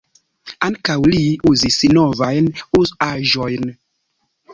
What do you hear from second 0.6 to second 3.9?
Ankaŭ li uzis "novajn" Oz-aĵojn.